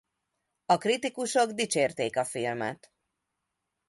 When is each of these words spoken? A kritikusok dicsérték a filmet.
A 0.65 0.77
kritikusok 0.77 1.51
dicsérték 1.51 2.17
a 2.17 2.25
filmet. 2.25 2.93